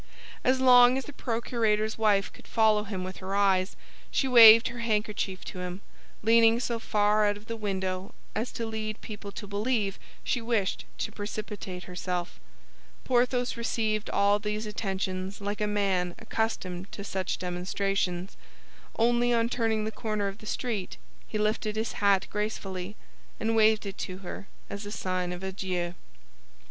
As 0.43 0.59
long 0.59 0.97
as 0.97 1.05
the 1.05 1.13
procurator's 1.13 1.95
wife 1.95 2.33
could 2.33 2.47
follow 2.47 2.85
him 2.85 3.03
with 3.03 3.17
her 3.17 3.35
eyes, 3.35 3.75
she 4.09 4.27
waved 4.27 4.69
her 4.69 4.79
handkerchief 4.79 5.45
to 5.45 5.59
him, 5.59 5.81
leaning 6.23 6.59
so 6.59 6.79
far 6.79 7.27
out 7.27 7.37
of 7.37 7.45
the 7.45 7.55
window 7.55 8.15
as 8.33 8.51
to 8.53 8.65
lead 8.65 8.99
people 9.01 9.31
to 9.33 9.45
believe 9.45 9.99
she 10.23 10.41
wished 10.41 10.85
to 10.97 11.11
precipitate 11.11 11.83
herself. 11.83 12.39
Porthos 13.03 13.55
received 13.55 14.09
all 14.09 14.39
these 14.39 14.65
attentions 14.65 15.39
like 15.39 15.61
a 15.61 15.67
man 15.67 16.15
accustomed 16.17 16.91
to 16.91 17.03
such 17.03 17.37
demonstrations, 17.37 18.35
only 18.97 19.31
on 19.31 19.47
turning 19.49 19.83
the 19.85 19.91
corner 19.91 20.27
of 20.27 20.39
the 20.39 20.47
street 20.47 20.97
he 21.27 21.37
lifted 21.37 21.75
his 21.75 21.91
hat 21.91 22.25
gracefully, 22.31 22.95
and 23.39 23.55
waved 23.55 23.85
it 23.85 23.99
to 23.99 24.17
her 24.25 24.47
as 24.67 24.83
a 24.83 24.91
sign 24.91 25.31
of 25.31 25.43
adieu. 25.43 25.93